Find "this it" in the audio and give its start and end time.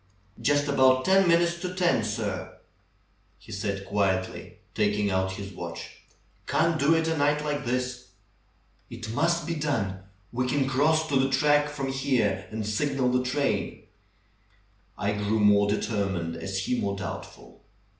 7.65-9.13